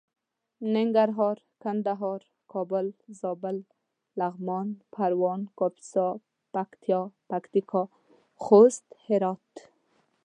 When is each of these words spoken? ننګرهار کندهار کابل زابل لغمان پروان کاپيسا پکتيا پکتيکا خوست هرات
ننګرهار 0.73 1.37
کندهار 1.63 2.21
کابل 2.51 2.85
زابل 3.19 3.57
لغمان 4.19 4.67
پروان 4.93 5.41
کاپيسا 5.59 6.07
پکتيا 6.53 7.01
پکتيکا 7.29 7.83
خوست 8.43 8.85
هرات 9.05 9.51